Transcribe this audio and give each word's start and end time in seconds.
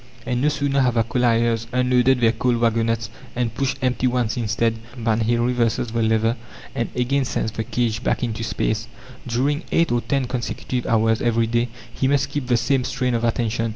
And 0.25 0.41
no 0.41 0.49
sooner 0.49 0.81
have 0.81 0.95
the 0.95 1.03
colliers 1.03 1.67
unloaded 1.71 2.21
their 2.21 2.31
coal 2.31 2.53
wagonettes, 2.53 3.09
and 3.35 3.53
pushed 3.53 3.77
empty 3.83 4.07
ones 4.07 4.35
instead, 4.35 4.77
than 4.97 5.19
he 5.19 5.37
reverses 5.37 5.89
the 5.91 6.01
lever 6.01 6.37
and 6.73 6.89
again 6.95 7.23
sends 7.23 7.51
the 7.51 7.63
cage 7.63 8.03
back 8.03 8.23
into 8.23 8.43
space. 8.43 8.87
During 9.27 9.61
eight 9.71 9.91
or 9.91 10.01
ten 10.01 10.25
consecutive 10.25 10.87
hours 10.87 11.21
every 11.21 11.45
day 11.45 11.67
he 11.93 12.07
must 12.07 12.29
keep 12.29 12.47
the 12.47 12.57
same 12.57 12.83
strain 12.83 13.13
of 13.13 13.23
attention. 13.23 13.69